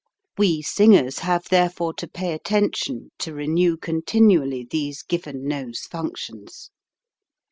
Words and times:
We 0.35 0.63
singers 0.63 1.19
have 1.19 1.43
therefore 1.51 1.93
to 1.97 2.07
pay 2.07 2.33
attention 2.33 3.11
to 3.19 3.35
renew 3.35 3.77
con 3.77 4.01
tinually 4.01 4.67
these 4.67 5.03
given 5.03 5.47
nose 5.47 5.81
functions. 5.81 6.71